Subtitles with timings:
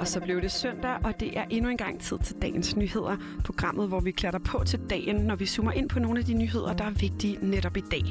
[0.00, 3.16] Og så blev det søndag, og det er endnu en gang tid til dagens nyheder.
[3.44, 6.34] Programmet, hvor vi klæder på til dagen, når vi zoomer ind på nogle af de
[6.34, 8.04] nyheder, der er vigtige netop i dag.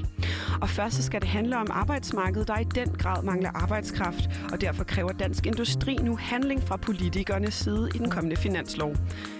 [0.61, 4.61] Og først så skal det handle om arbejdsmarkedet, der i den grad mangler arbejdskraft, og
[4.61, 8.95] derfor kræver dansk industri nu handling fra politikernes side i den kommende finanslov.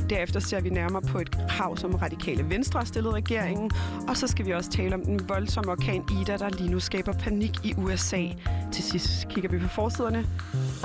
[0.10, 3.72] Derefter ser vi nærmere på et krav, som radikale venstre har stillet regeringen,
[4.08, 7.14] og så skal vi også tale om den voldsomme orkan Ida, der lige nu skaber
[7.14, 8.24] panik i USA.
[8.72, 10.26] Til sidst kigger vi på forsiderne.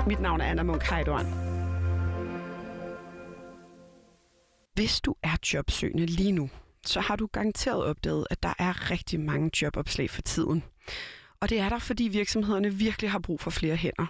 [0.07, 1.44] Mit navn er Anna Munk Heidorn.
[4.75, 6.49] Hvis du er jobsøgende lige nu,
[6.85, 10.63] så har du garanteret opdaget, at der er rigtig mange jobopslag for tiden.
[11.39, 14.05] Og det er der, fordi virksomhederne virkelig har brug for flere hænder.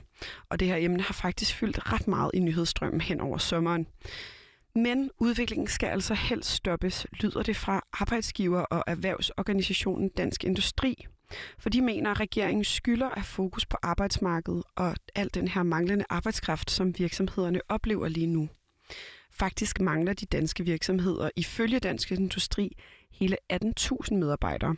[0.50, 3.88] Og det her emne har faktisk fyldt ret meget i nyhedsstrømmen hen over sommeren.
[4.76, 11.06] Men udviklingen skal altså helst stoppes, lyder det fra arbejdsgiver og erhvervsorganisationen Dansk Industri.
[11.58, 16.06] For de mener, at regeringen skylder af fokus på arbejdsmarkedet og al den her manglende
[16.10, 18.50] arbejdskraft, som virksomhederne oplever lige nu.
[19.40, 22.78] Faktisk mangler de danske virksomheder ifølge Dansk Industri
[23.12, 24.76] hele 18.000 medarbejdere.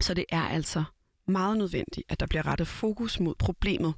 [0.00, 0.84] Så det er altså
[1.26, 3.94] meget nødvendigt, at der bliver rettet fokus mod problemet.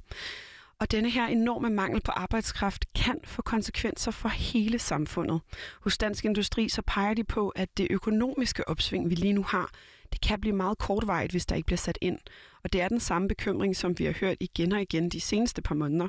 [0.79, 5.41] Og denne her enorme mangel på arbejdskraft kan få konsekvenser for hele samfundet.
[5.81, 9.71] Hos Dansk Industri så peger de på, at det økonomiske opsving, vi lige nu har,
[10.11, 12.19] det kan blive meget kortvarigt, hvis der ikke bliver sat ind.
[12.63, 15.61] Og det er den samme bekymring, som vi har hørt igen og igen de seneste
[15.61, 16.07] par måneder.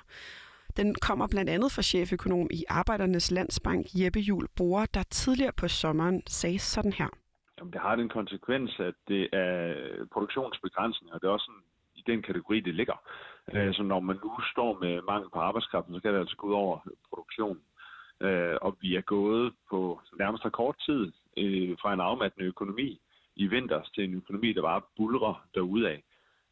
[0.78, 5.68] Den kommer blandt andet fra cheføkonom i Arbejdernes Landsbank, Jeppe Jul Bore, der tidligere på
[5.68, 7.08] sommeren sagde sådan her.
[7.58, 9.74] Jamen, det har den konsekvens, at det er
[10.12, 11.62] produktionsbegrænsning, og det er også sådan,
[11.96, 12.98] i den kategori, det ligger.
[13.52, 16.46] Øh, så når man nu står med mangel på arbejdskraften, så kan det altså gå
[16.46, 17.62] ud over produktionen.
[18.20, 23.00] Øh, og vi er gået på nærmest kort tid øh, fra en afmattende økonomi
[23.36, 25.98] i vinters til en økonomi, der bare bulrer derudad.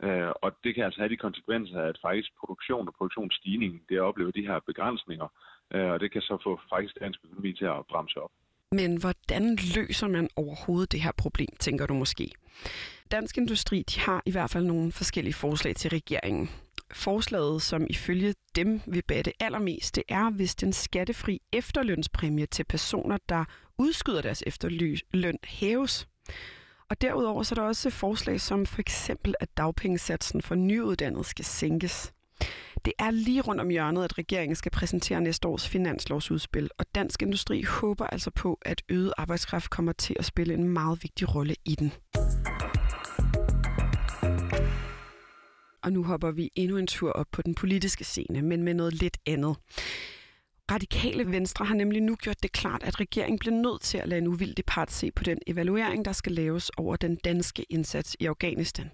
[0.02, 4.30] Øh, og det kan altså have de konsekvenser, at faktisk produktion og produktionsstigning, det oplever
[4.30, 5.28] de her begrænsninger,
[5.74, 8.30] øh, og det kan så få faktisk dansk økonomi til at bremse op.
[8.72, 12.30] Men hvordan løser man overhovedet det her problem, tænker du måske?
[13.10, 16.50] Dansk Industri de har i hvert fald nogle forskellige forslag til regeringen.
[16.92, 23.18] Forslaget, som ifølge dem vil batte allermest, det er, hvis den skattefri efterlønspræmie til personer,
[23.28, 23.44] der
[23.78, 26.08] udskyder deres efterløn, hæves.
[26.90, 31.44] Og derudover så er der også forslag som for eksempel, at dagpengesatsen for nyuddannede skal
[31.44, 32.12] sænkes.
[32.84, 37.22] Det er lige rundt om hjørnet, at regeringen skal præsentere næste års finanslovsudspil, og Dansk
[37.22, 41.54] Industri håber altså på, at øget arbejdskraft kommer til at spille en meget vigtig rolle
[41.64, 41.92] i den.
[45.82, 48.94] Og nu hopper vi endnu en tur op på den politiske scene, men med noget
[48.94, 49.56] lidt andet.
[50.70, 54.20] Radikale Venstre har nemlig nu gjort det klart, at regeringen bliver nødt til at lade
[54.20, 58.26] en uvildig part se på den evaluering, der skal laves over den danske indsats i
[58.26, 58.90] Afghanistan.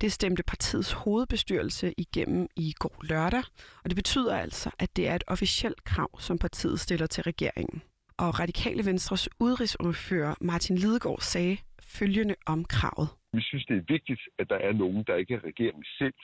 [0.00, 3.42] Det stemte partiets hovedbestyrelse igennem i går lørdag,
[3.84, 7.82] og det betyder altså, at det er et officielt krav, som partiet stiller til regeringen.
[8.16, 13.08] Og Radikale Venstres udrigsordfører Martin Lidegaard sagde følgende om kravet.
[13.32, 16.14] Vi synes, det er vigtigt, at der er nogen, der ikke er regeringen selv,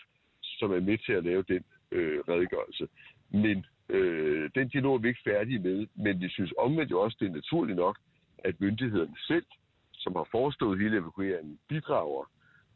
[0.43, 2.89] som er med til at lave den øh, redegørelse.
[3.31, 7.17] Men øh, den dialog er vi ikke færdige med, men vi synes omvendt jo også,
[7.21, 7.99] det er naturligt nok,
[8.39, 9.47] at myndighederne selv,
[9.93, 12.31] som har forestået hele evakueringen, bidrager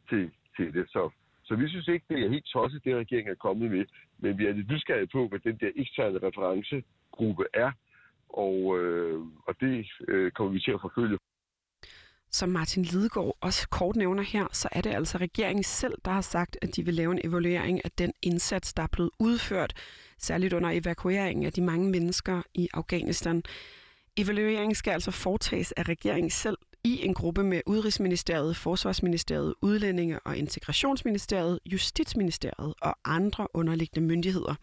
[0.09, 0.85] til, til det.
[0.89, 1.09] Så,
[1.43, 3.85] så vi synes ikke, det er helt tosset, det regeringen er kommet med,
[4.19, 7.71] men vi er lidt nysgerrige på, hvad den der eksterne referencegruppe er,
[8.29, 11.17] og, øh, og det øh, kommer vi til at forfølge.
[12.31, 16.21] Som Martin Lidegaard også kort nævner her, så er det altså regeringen selv, der har
[16.21, 19.73] sagt, at de vil lave en evaluering af den indsats, der er blevet udført,
[20.17, 23.43] særligt under evakueringen af de mange mennesker i Afghanistan.
[24.17, 30.37] Evalueringen skal altså foretages af regeringen selv i en gruppe med Udenrigsministeriet, Forsvarsministeriet, Udlændinge- og
[30.37, 34.55] Integrationsministeriet, Justitsministeriet og andre underliggende myndigheder.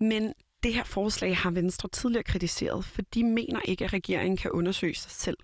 [0.00, 4.50] Men det her forslag har Venstre tidligere kritiseret, for de mener ikke, at regeringen kan
[4.50, 5.36] undersøge sig selv.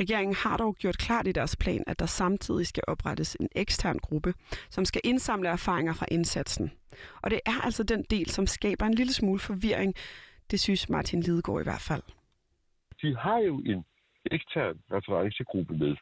[0.00, 3.98] Regeringen har dog gjort klart i deres plan, at der samtidig skal oprettes en ekstern
[3.98, 4.34] gruppe,
[4.70, 6.72] som skal indsamle erfaringer fra indsatsen.
[7.22, 9.94] Og det er altså den del, som skaber en lille smule forvirring.
[10.50, 12.02] Det synes Martin Lidegaard i hvert fald.
[13.02, 13.84] De har jo en
[14.30, 15.96] ekstern altså referencegruppe med.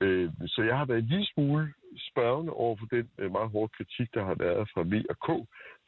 [0.00, 1.72] Øh, så jeg har været en lille smule
[2.10, 5.28] spørgende over for den øh, meget hårde kritik, der har været fra V og K.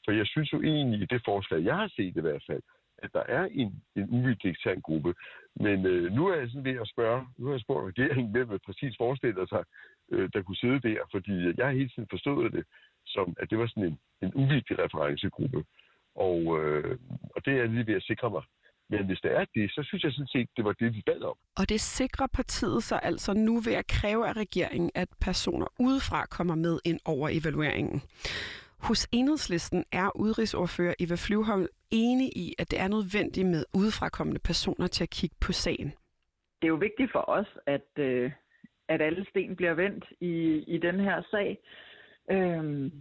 [0.05, 2.63] For jeg synes jo egentlig, i det forslag, jeg har set i hvert fald,
[3.03, 5.15] at der er en, en uvildig ekstern gruppe.
[5.57, 8.49] Men øh, nu er jeg sådan ved at spørge, nu har jeg spurgt regeringen, hvem
[8.49, 9.65] man præcis forestiller sig,
[10.13, 12.65] øh, der kunne sidde der, fordi jeg har hele tiden forstået det
[13.07, 15.65] som, at det var sådan en, en uvildig referencegruppe.
[16.15, 16.99] Og, øh,
[17.35, 18.43] og det er jeg lige ved at sikre mig.
[18.91, 21.23] Men hvis det er det, så synes jeg sådan set, det var det, vi bad
[21.23, 21.37] om.
[21.57, 26.27] Og det sikrer partiet sig altså nu ved at kræve af regeringen, at personer udefra
[26.27, 28.03] kommer med ind over evalueringen.
[28.79, 34.87] Hos enhedslisten er udrigsordfører Eva Flyvholm enig i, at det er nødvendigt med udefrakommende personer
[34.87, 35.93] til at kigge på sagen?
[36.63, 38.33] Det er jo vigtigt for os, at, øh,
[38.89, 41.59] at alle sten bliver vendt i, i den her sag.
[42.31, 42.93] Øhm,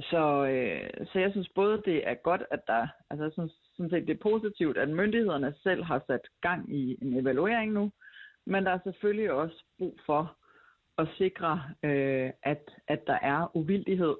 [0.00, 3.90] så, øh, så jeg synes både, det er godt, at der, altså jeg synes sådan
[3.90, 7.90] set, det er positivt, at myndighederne selv har sat gang i en evaluering nu,
[8.46, 10.36] men der er selvfølgelig også brug for
[10.98, 14.16] at sikre, øh, at, at der er uvildighed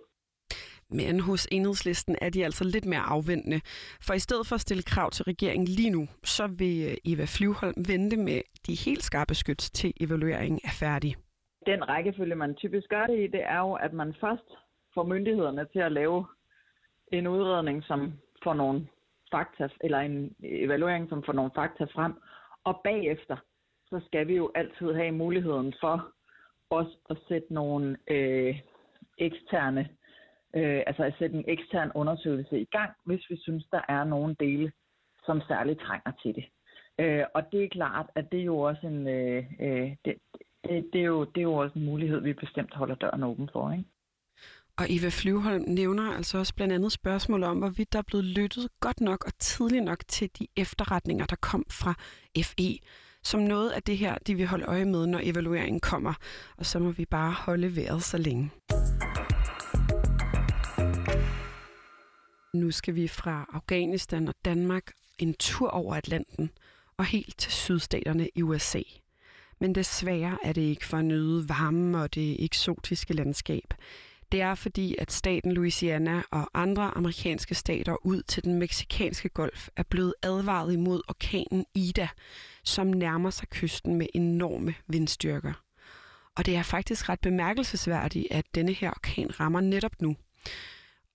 [0.90, 3.60] men hos enhedslisten er de altså lidt mere afventende.
[4.06, 7.24] For i stedet for at stille krav til regeringen lige nu, så vil øh, Eva
[7.24, 11.16] Flyvholm vente med de helt skarpe skyts til evalueringen er færdig.
[11.66, 14.48] Den rækkefølge, man typisk gør det i, det er jo, at man først
[14.94, 16.26] får myndighederne til at lave
[17.12, 18.12] en udredning, som
[18.44, 18.86] får nogle
[19.30, 22.12] fakta, eller en evaluering, som får nogle fakta frem.
[22.64, 23.36] Og bagefter,
[23.86, 26.12] så skal vi jo altid have muligheden for
[26.70, 28.60] os at sætte nogle øh,
[29.18, 29.88] eksterne
[30.56, 34.36] øh, altså at sætte en ekstern undersøgelse i gang, hvis vi synes, der er nogle
[34.40, 34.72] dele,
[35.26, 36.44] som særligt trænger til det.
[37.00, 40.14] Øh, og det er klart, at det er jo også en, øh, øh, det,
[40.64, 43.48] det, det, er jo, det er jo også en mulighed, vi bestemt holder døren åben
[43.52, 43.72] for.
[43.72, 43.84] Ikke?
[44.78, 48.68] Og Eva Flyvholm nævner altså også blandt andet spørgsmål om, hvorvidt der er blevet lyttet
[48.80, 51.94] godt nok og tidligt nok til de efterretninger, der kom fra
[52.42, 52.78] FE.
[53.22, 56.14] Som noget af det her, de vil holde øje med, når evalueringen kommer.
[56.58, 58.50] Og så må vi bare holde vejret så længe.
[62.54, 66.50] Nu skal vi fra Afghanistan og Danmark en tur over Atlanten
[66.96, 68.82] og helt til sydstaterne i USA.
[69.60, 73.74] Men desværre er det ikke for at nyde varme og det eksotiske landskab.
[74.32, 79.68] Det er fordi, at staten Louisiana og andre amerikanske stater ud til den meksikanske golf
[79.76, 82.08] er blevet advaret imod orkanen Ida,
[82.64, 85.52] som nærmer sig kysten med enorme vindstyrker.
[86.34, 90.16] Og det er faktisk ret bemærkelsesværdigt, at denne her orkan rammer netop nu.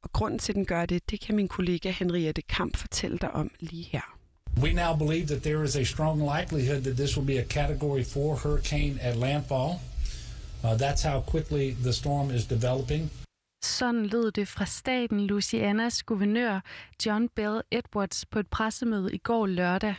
[0.04, 3.32] Og grunden til, at den gør det, det kan min kollega Henriette Kamp fortælle dig
[3.32, 4.20] om lige her.
[4.62, 8.04] We now believe that there is a strong likelihood that this will be a Category
[8.04, 9.72] 4 hurricane at landfall.
[10.64, 13.12] Uh, that's how quickly the storm is developing.
[13.64, 16.60] Sådan lød det fra staten Louisianas guvernør
[17.06, 19.96] John Bell Edwards på et pressemøde i går lørdag.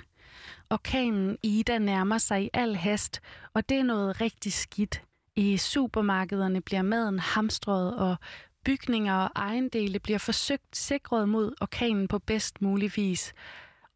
[0.70, 3.20] Orkanen Ida nærmer sig i al hast,
[3.54, 5.02] og det er noget rigtig skidt.
[5.36, 8.16] I supermarkederne bliver maden hamstret, og
[8.64, 13.32] Bygninger og ejendele bliver forsøgt sikret mod orkanen på bedst mulig vis.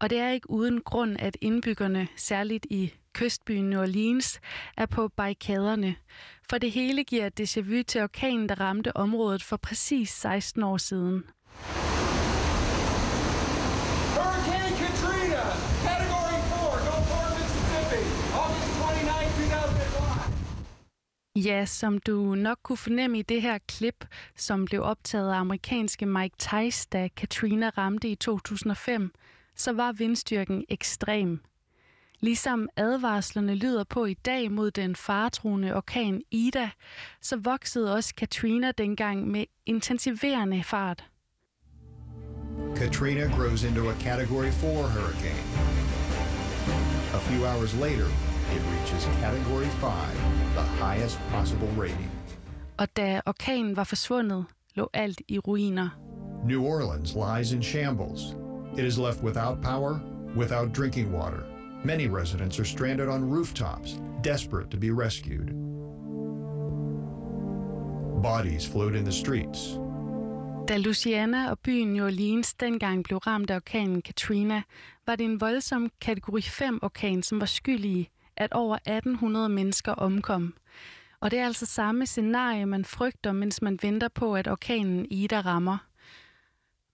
[0.00, 4.40] Og det er ikke uden grund, at indbyggerne, særligt i kystbyen New Orleans,
[4.76, 5.96] er på barrikaderne.
[6.50, 10.76] For det hele giver déjà vu til orkanen, der ramte området for præcis 16 år
[10.76, 11.24] siden.
[21.36, 26.06] Ja, som du nok kunne fornemme i det her klip, som blev optaget af amerikanske
[26.06, 29.12] Mike Tice, da Katrina ramte i 2005,
[29.56, 31.40] så var vindstyrken ekstrem.
[32.20, 36.70] Ligesom advarslerne lyder på i dag mod den faretruende orkan Ida,
[37.20, 41.04] så voksede også Katrina dengang med intensiverende fart.
[42.76, 45.44] Katrina grows into a Category 4 hurricane.
[47.14, 52.10] A few hours later, it reaches Category 5 the highest possible rating.
[52.76, 55.88] Og da orkanen var forsvundet, lå alt i ruiner.
[56.44, 58.20] New Orleans lies in shambles.
[58.78, 60.00] It is left without power,
[60.36, 61.42] without drinking water.
[61.84, 65.48] Many residents are stranded on rooftops, desperate to be rescued.
[68.22, 69.78] Bodies float in the streets.
[70.68, 74.62] Da Louisiana og byen New Orleans dengang blev ramt af orkanen Katrina,
[75.06, 80.54] var det en voldsom kategori 5 orkan, som var skyldig at over 1800 mennesker omkom.
[81.20, 85.40] Og det er altså samme scenarie, man frygter, mens man venter på, at orkanen Ida
[85.40, 85.78] rammer.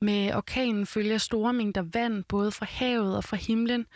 [0.00, 3.86] Med orkanen følger store mængder vand, både fra havet og fra himlen.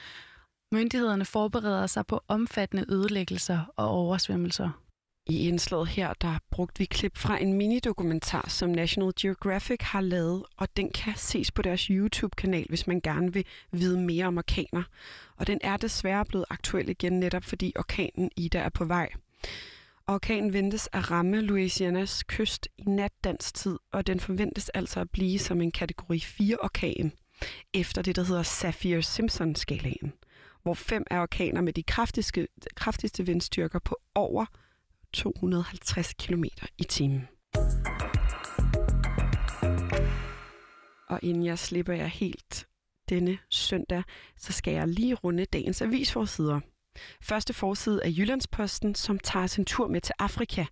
[0.73, 4.84] Myndighederne forbereder sig på omfattende ødelæggelser og oversvømmelser.
[5.27, 10.45] I indslaget her, der brugte vi klip fra en minidokumentar, som National Geographic har lavet,
[10.57, 14.83] og den kan ses på deres YouTube-kanal, hvis man gerne vil vide mere om orkaner.
[15.37, 19.13] Og den er desværre blevet aktuel igen, netop fordi orkanen Ida er på vej.
[20.07, 25.61] Orkanen ventes at ramme Louisianas kyst i natdanstid, og den forventes altså at blive som
[25.61, 27.13] en kategori 4-orkan,
[27.75, 30.13] efter det, der hedder Saffir-Simpson-skalaen,
[30.63, 34.47] hvor fem er orkaner med de kraftigste, kraftigste vindstyrker på over
[35.15, 36.45] 250 km
[36.79, 37.29] i timen.
[41.09, 42.67] Og inden jeg slipper jer helt
[43.09, 44.03] denne søndag,
[44.37, 46.61] så skal jeg lige runde dagens avisforsider.
[47.23, 50.65] Første forside er Jyllandsposten, som tager sin tur med til Afrika.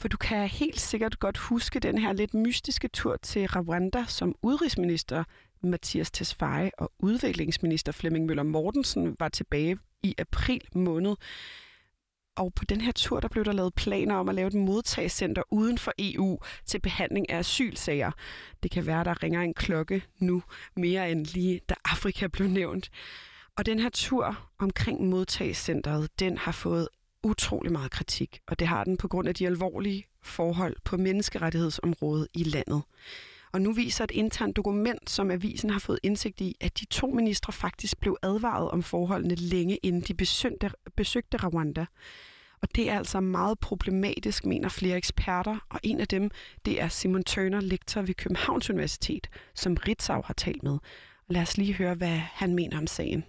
[0.00, 4.34] For du kan helt sikkert godt huske den her lidt mystiske tur til Rwanda, som
[4.42, 5.24] udenrigsminister
[5.62, 11.16] Mathias Tesfaye og udviklingsminister Flemming Møller Mortensen var tilbage i april måned.
[12.36, 15.42] Og på den her tur, der blev der lavet planer om at lave et modtagscenter
[15.50, 18.10] uden for EU til behandling af asylsager.
[18.62, 20.42] Det kan være, der ringer en klokke nu,
[20.76, 22.90] mere end lige da Afrika blev nævnt.
[23.56, 26.88] Og den her tur omkring modtagscenteret, den har fået
[27.22, 32.28] utrolig meget kritik, og det har den på grund af de alvorlige forhold på menneskerettighedsområdet
[32.34, 32.82] i landet.
[33.54, 37.06] Og nu viser et internt dokument, som avisen har fået indsigt i, at de to
[37.06, 41.86] ministre faktisk blev advaret om forholdene længe inden de besøgte, besøgte Rwanda.
[42.62, 46.30] Og det er altså meget problematisk, mener flere eksperter, og en af dem,
[46.66, 50.78] det er Simon Turner, lektor ved Københavns Universitet, som Ritzau har talt med.
[51.28, 53.24] Lad os lige høre, hvad han mener om sagen.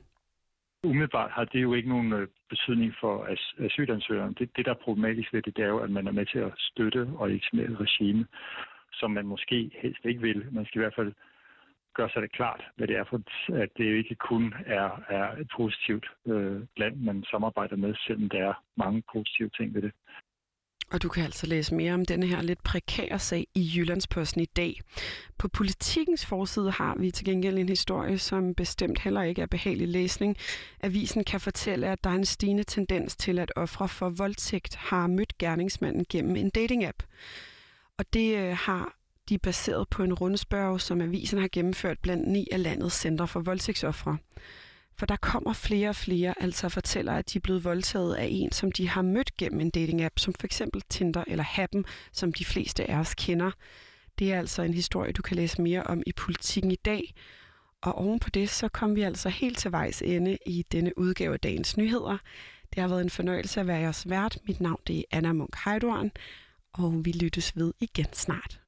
[0.83, 3.27] Umiddelbart har det jo ikke nogen øh, betydning for
[3.59, 4.33] asylansøgeren.
[4.39, 6.39] Det, det, der er problematisk ved det, det er jo, at man er med til
[6.39, 8.25] at støtte og legitimere regime,
[8.99, 10.45] som man måske helst ikke vil.
[10.51, 11.13] Man skal i hvert fald
[11.95, 13.19] gøre sig det klart, hvad det er for,
[13.63, 18.43] at det ikke kun er, er et positivt øh, land, man samarbejder med, selvom der
[18.49, 19.91] er mange positive ting ved det.
[20.91, 24.45] Og du kan altså læse mere om denne her lidt prekære sag i Jyllandsposten i
[24.45, 24.81] dag.
[25.37, 29.87] På politikens forside har vi til gengæld en historie, som bestemt heller ikke er behagelig
[29.87, 30.37] læsning.
[30.83, 35.07] Avisen kan fortælle, at der er en stigende tendens til, at ofre for voldtægt har
[35.07, 37.03] mødt gerningsmanden gennem en dating-app.
[37.97, 38.97] Og det øh, har
[39.29, 43.39] de baseret på en rundspørg, som avisen har gennemført blandt ni af landets centre for
[43.39, 44.17] voldtægtsoffre.
[44.97, 48.51] For der kommer flere og flere, altså fortæller, at de er blevet voldtaget af en,
[48.51, 52.45] som de har mødt gennem en dating-app, som for eksempel Tinder eller Happen, som de
[52.45, 53.51] fleste af os kender.
[54.19, 57.13] Det er altså en historie, du kan læse mere om i Politikken i dag.
[57.81, 61.33] Og oven på det, så kom vi altså helt til vejs ende i denne udgave
[61.33, 62.17] af Dagens Nyheder.
[62.73, 64.37] Det har været en fornøjelse at være jeres vært.
[64.47, 66.11] Mit navn det er Anna Munk Heidorn,
[66.77, 68.61] og vi lyttes ved igen snart.